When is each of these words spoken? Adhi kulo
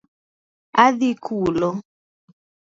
Adhi 0.85 1.09
kulo 1.25 1.69